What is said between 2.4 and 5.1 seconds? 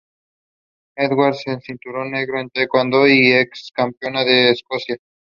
Tae Kwon Do y es ex-campeona de Escocia.